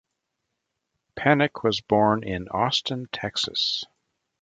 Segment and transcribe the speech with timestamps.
[1.15, 3.85] Penick was born in Austin, Texas.